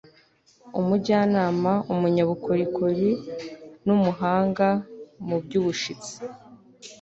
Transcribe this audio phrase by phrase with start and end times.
[0.79, 3.11] umujyanama, umunyabukorikori
[3.85, 4.67] n'umuhanga
[5.27, 6.15] mu by'ubushitsi